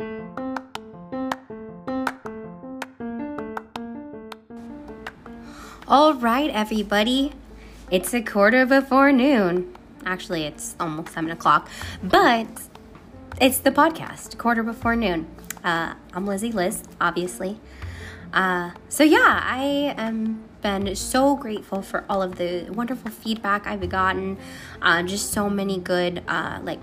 [0.00, 0.06] All
[6.14, 7.32] right, everybody.
[7.90, 9.74] It's a quarter before noon.
[10.06, 11.68] Actually, it's almost seven o'clock,
[12.00, 12.46] but
[13.40, 15.26] it's the podcast, quarter before noon.
[15.64, 17.58] Uh, I'm Lizzie Liz, obviously.
[18.32, 23.88] Uh, so yeah, I am been so grateful for all of the wonderful feedback I've
[23.88, 24.38] gotten.
[24.80, 26.78] Uh, just so many good uh, like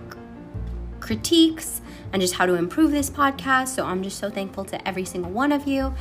[1.00, 1.79] critiques
[2.16, 3.68] and just how to improve this podcast.
[3.68, 5.94] So I'm just so thankful to every single one of you.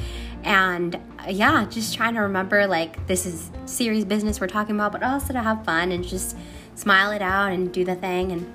[0.45, 4.93] And uh, yeah, just trying to remember like this is serious business we're talking about,
[4.93, 6.37] but also to have fun and just
[6.77, 8.31] smile it out and do the thing.
[8.31, 8.53] And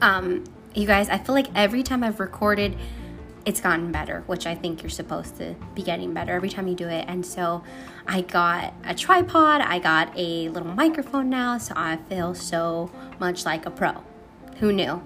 [0.00, 2.76] um, you guys, I feel like every time I've recorded,
[3.44, 6.76] it's gotten better, which I think you're supposed to be getting better every time you
[6.76, 7.06] do it.
[7.08, 7.64] And so
[8.06, 13.44] I got a tripod, I got a little microphone now, so I feel so much
[13.44, 14.04] like a pro.
[14.60, 15.02] Who knew?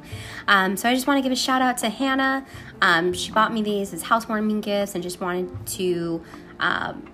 [0.49, 2.47] Um, so I just want to give a shout out to Hannah.
[2.81, 6.23] Um, she bought me these as housewarming gifts and just wanted to
[6.59, 7.13] um,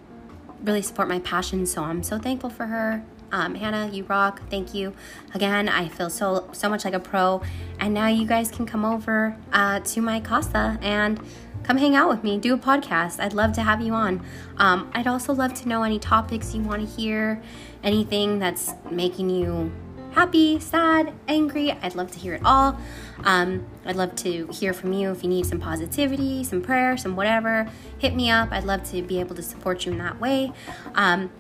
[0.63, 1.67] really support my passion.
[1.67, 3.05] So I'm so thankful for her.
[3.31, 4.41] Um, Hannah, you rock.
[4.49, 4.95] Thank you
[5.35, 5.69] again.
[5.69, 7.43] I feel so so much like a pro,
[7.79, 11.21] and now you guys can come over uh, to my casa and
[11.63, 12.39] come hang out with me.
[12.39, 13.21] Do a podcast.
[13.21, 14.25] I'd love to have you on.
[14.57, 17.43] Um, I'd also love to know any topics you want to hear,
[17.83, 19.73] anything that's making you
[20.13, 21.73] happy, sad, angry.
[21.73, 22.79] I'd love to hear it all.
[23.25, 27.17] Um, I'd love to hear from you if you need some positivity, some prayer, some
[27.17, 27.69] whatever.
[27.99, 28.51] Hit me up.
[28.53, 30.53] I'd love to be able to support you in that way.
[30.95, 31.31] Um,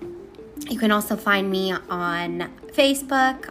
[0.68, 3.50] you can also find me on Facebook,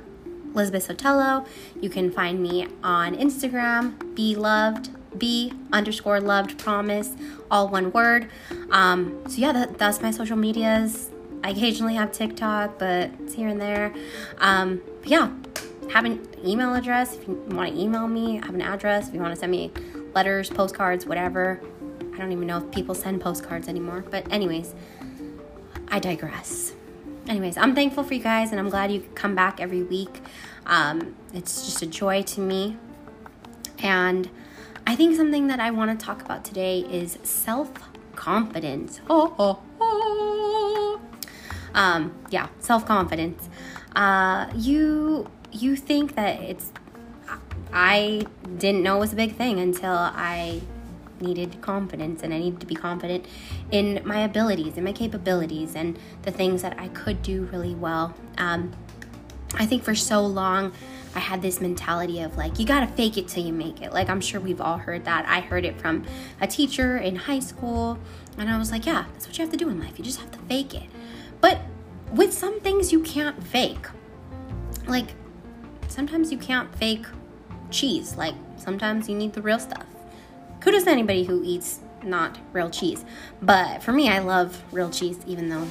[0.53, 1.47] Elizabeth Sotelo.
[1.79, 7.11] You can find me on Instagram, Be Loved, B underscore loved promise,
[7.49, 8.29] all one word.
[8.71, 11.11] Um, so yeah, that, that's my social medias.
[11.43, 13.93] I occasionally have TikTok, but it's here and there.
[14.39, 15.31] Um, but yeah,
[15.91, 18.39] have an email address if you want to email me.
[18.39, 19.71] I have an address if you want to send me
[20.13, 21.61] letters, postcards, whatever.
[22.13, 24.03] I don't even know if people send postcards anymore.
[24.09, 24.73] But anyways,
[25.89, 26.73] I digress.
[27.27, 30.21] Anyways, I'm thankful for you guys, and I'm glad you come back every week.
[30.65, 32.77] Um, it's just a joy to me.
[33.79, 34.29] And
[34.85, 37.69] I think something that I want to talk about today is self
[38.15, 39.01] confidence.
[39.09, 40.56] Oh, oh, oh.
[41.77, 43.47] Um, yeah, self confidence.
[43.95, 46.73] Uh, you you think that it's
[47.71, 48.25] I
[48.57, 50.61] didn't know it was a big thing until I
[51.21, 53.25] needed confidence and I needed to be confident
[53.71, 58.15] in my abilities and my capabilities and the things that I could do really well.
[58.37, 58.73] Um,
[59.55, 60.73] I think for so long
[61.15, 63.91] I had this mentality of like, you gotta fake it till you make it.
[63.91, 65.25] Like, I'm sure we've all heard that.
[65.27, 66.05] I heard it from
[66.39, 67.97] a teacher in high school,
[68.37, 69.97] and I was like, yeah, that's what you have to do in life.
[69.97, 70.83] You just have to fake it.
[71.41, 71.61] But
[72.13, 73.87] with some things, you can't fake.
[74.87, 75.13] Like,
[75.87, 77.05] sometimes you can't fake
[77.69, 78.15] cheese.
[78.15, 79.85] Like, sometimes you need the real stuff.
[80.59, 83.03] Kudos to anybody who eats not real cheese.
[83.41, 85.67] But for me, I love real cheese, even though,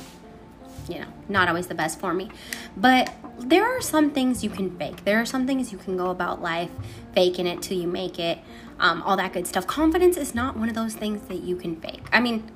[0.89, 2.31] you know, not always the best for me.
[2.77, 5.05] But there are some things you can fake.
[5.05, 6.71] There are some things you can go about life
[7.15, 8.39] faking it till you make it,
[8.79, 9.67] um, all that good stuff.
[9.67, 12.07] Confidence is not one of those things that you can fake.
[12.13, 12.51] I mean,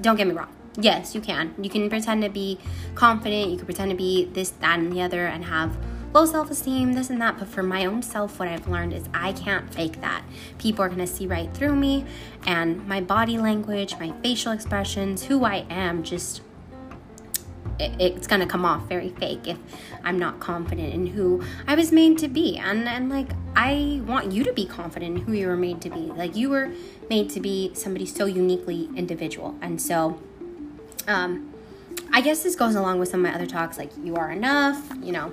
[0.00, 0.54] don't get me wrong.
[0.78, 1.54] Yes, you can.
[1.60, 2.58] You can pretend to be
[2.94, 5.76] confident, you can pretend to be this, that, and the other, and have
[6.14, 7.38] low self esteem, this and that.
[7.38, 10.22] But for my own self, what I've learned is I can't fake that.
[10.58, 12.06] People are going to see right through me,
[12.46, 16.40] and my body language, my facial expressions, who I am, just
[17.78, 19.58] it's gonna come off very fake if
[20.04, 22.56] I'm not confident in who I was made to be.
[22.58, 25.90] And and like I want you to be confident in who you were made to
[25.90, 26.00] be.
[26.00, 26.70] Like you were
[27.08, 29.56] made to be somebody so uniquely individual.
[29.60, 30.20] And so
[31.08, 31.52] um
[32.12, 34.90] I guess this goes along with some of my other talks like you are enough,
[35.02, 35.32] you know,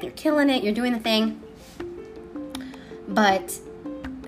[0.00, 1.42] you're killing it, you're doing the thing.
[3.08, 3.58] But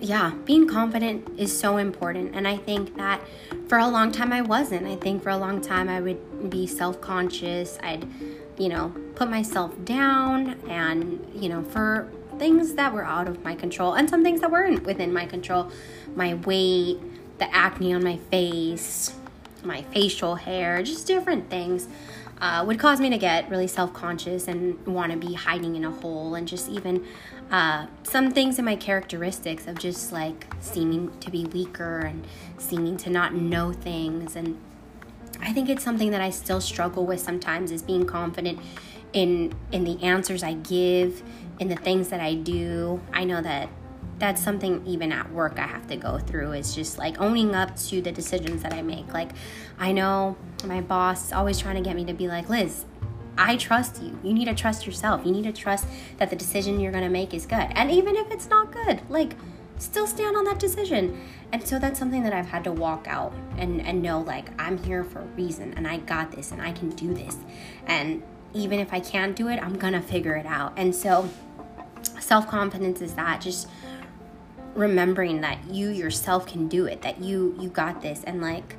[0.00, 2.34] yeah, being confident is so important.
[2.34, 3.20] And I think that
[3.68, 4.86] for a long time I wasn't.
[4.86, 7.78] I think for a long time I would be self conscious.
[7.82, 8.06] I'd,
[8.56, 13.54] you know, put myself down and, you know, for things that were out of my
[13.54, 15.70] control and some things that weren't within my control
[16.14, 16.98] my weight,
[17.38, 19.14] the acne on my face,
[19.64, 21.88] my facial hair, just different things
[22.40, 25.84] uh, would cause me to get really self conscious and want to be hiding in
[25.84, 27.04] a hole, and just even
[27.50, 32.26] uh, some things in my characteristics of just like seeming to be weaker and
[32.58, 34.36] seeming to not know things.
[34.36, 34.58] And
[35.40, 38.60] I think it's something that I still struggle with sometimes is being confident
[39.12, 41.22] in in the answers I give,
[41.58, 43.00] in the things that I do.
[43.12, 43.68] I know that
[44.18, 47.76] that's something even at work I have to go through is just like owning up
[47.76, 49.12] to the decisions that I make.
[49.12, 49.30] Like
[49.78, 52.84] I know my boss is always trying to get me to be like, Liz,
[53.36, 54.18] I trust you.
[54.24, 55.24] You need to trust yourself.
[55.24, 55.86] You need to trust
[56.18, 57.68] that the decision you're going to make is good.
[57.70, 59.36] And even if it's not good, like
[59.78, 61.20] still stand on that decision.
[61.52, 64.82] And so that's something that I've had to walk out and, and know like I'm
[64.82, 67.36] here for a reason and I got this and I can do this.
[67.86, 68.24] And
[68.54, 70.72] even if I can't do it, I'm gonna figure it out.
[70.76, 71.28] And so
[72.20, 73.68] self confidence is that just
[74.74, 78.76] remembering that you yourself can do it, that you you got this and like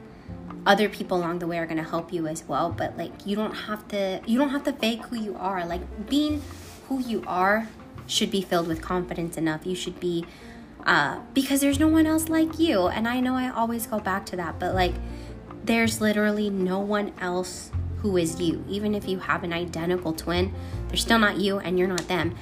[0.65, 3.33] other people along the way are going to help you as well but like you
[3.33, 6.41] don't have to you don't have to fake who you are like being
[6.89, 7.69] who you are
[8.07, 10.25] should be filled with confidence enough you should be
[10.85, 12.87] uh, because there's no one else like you.
[12.87, 14.93] And I know I always go back to that, but like,
[15.63, 18.63] there's literally no one else who is you.
[18.67, 20.53] Even if you have an identical twin,
[20.87, 22.35] they're still not you and you're not them.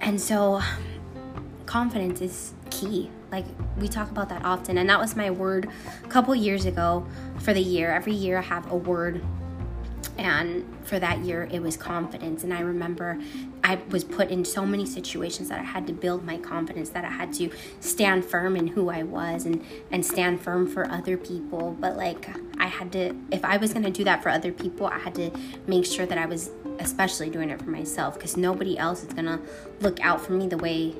[0.00, 0.62] And so,
[1.66, 3.10] confidence is key.
[3.30, 3.44] Like,
[3.78, 4.78] we talk about that often.
[4.78, 5.68] And that was my word
[6.04, 7.06] a couple years ago
[7.40, 7.90] for the year.
[7.92, 9.22] Every year, I have a word
[10.18, 13.18] and for that year it was confidence and i remember
[13.62, 17.04] i was put in so many situations that i had to build my confidence that
[17.04, 21.16] i had to stand firm in who i was and and stand firm for other
[21.16, 22.28] people but like
[22.58, 25.30] i had to if i was to do that for other people i had to
[25.66, 29.40] make sure that i was especially doing it for myself because nobody else is to
[29.80, 30.94] look out for me the way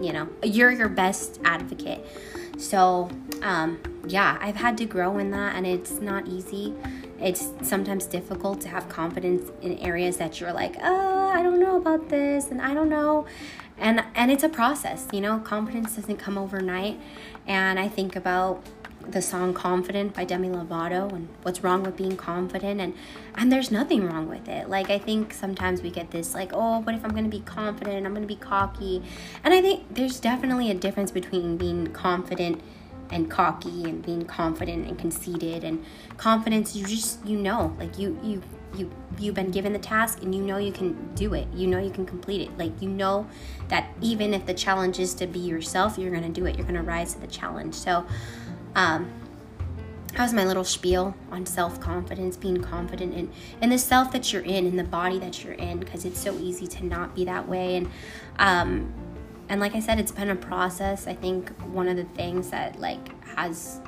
[0.00, 2.04] you know you're your best advocate
[2.58, 3.08] so
[3.42, 6.74] um yeah i've had to grow in that and it's not easy
[7.18, 11.76] it's sometimes difficult to have confidence in areas that you're like, oh, I don't know
[11.76, 13.26] about this, and I don't know.
[13.78, 16.98] And, and it's a process, you know, confidence doesn't come overnight.
[17.46, 18.62] And I think about
[19.10, 22.94] the song confident by demi lovato and what's wrong with being confident and
[23.34, 24.68] and there's nothing wrong with it.
[24.68, 27.40] Like i think sometimes we get this like oh but if i'm going to be
[27.40, 28.06] confident?
[28.06, 29.02] I'm going to be cocky.
[29.44, 32.62] And i think there's definitely a difference between being confident
[33.10, 35.64] and cocky and being confident and conceited.
[35.64, 35.84] And
[36.16, 38.42] confidence you just you know like you you
[38.74, 41.46] you you've been given the task and you know you can do it.
[41.54, 42.58] You know you can complete it.
[42.58, 43.26] Like you know
[43.68, 46.56] that even if the challenge is to be yourself you're going to do it.
[46.56, 47.74] You're going to rise to the challenge.
[47.74, 48.06] So
[48.76, 49.10] um
[50.12, 54.42] that was my little spiel on self-confidence being confident in in the self that you're
[54.42, 57.48] in in the body that you're in because it's so easy to not be that
[57.48, 57.90] way and
[58.38, 58.94] um
[59.48, 61.06] and like I said, it's been a process.
[61.06, 63.80] I think one of the things that like has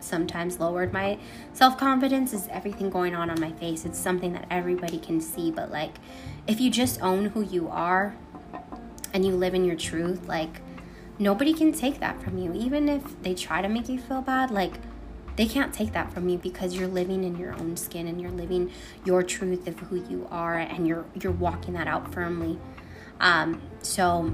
[0.00, 1.18] sometimes lowered my
[1.54, 3.84] self-confidence is everything going on on my face.
[3.84, 5.94] It's something that everybody can see, but like
[6.46, 8.14] if you just own who you are
[9.12, 10.60] and you live in your truth, like
[11.18, 12.52] nobody can take that from you.
[12.54, 14.74] Even if they try to make you feel bad, like
[15.36, 18.30] they can't take that from you because you're living in your own skin and you're
[18.30, 18.70] living
[19.04, 22.58] your truth of who you are and you're you're walking that out firmly.
[23.20, 24.32] Um, so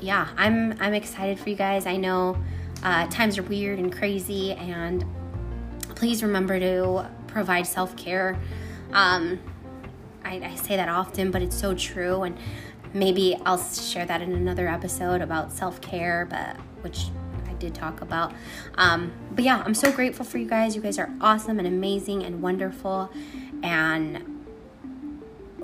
[0.00, 1.86] yeah, I'm I'm excited for you guys.
[1.86, 2.38] I know
[2.82, 5.04] uh, times are weird and crazy, and
[5.94, 8.38] please remember to provide self care.
[8.92, 9.38] Um,
[10.24, 12.36] I, I say that often, but it's so true, and
[12.92, 17.06] maybe I'll share that in another episode about self care, but which
[17.48, 18.32] I did talk about.
[18.76, 20.74] Um, but yeah, I'm so grateful for you guys.
[20.76, 23.10] You guys are awesome and amazing and wonderful,
[23.62, 24.44] and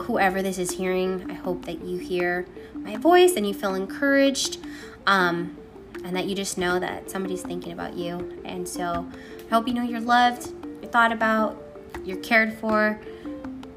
[0.00, 4.58] whoever this is hearing, I hope that you hear my voice and you feel encouraged.
[5.06, 5.56] Um,
[6.04, 8.40] and that you just know that somebody's thinking about you.
[8.44, 9.06] And so
[9.46, 11.60] I hope you know you're loved, you're thought about,
[12.04, 13.00] you're cared for.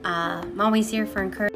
[0.05, 1.48] Uh, I'm always here for encouragement.